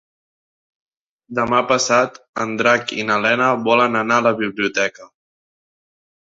[1.39, 5.11] Demà passat en Drac i na Lena volen anar a la biblioteca.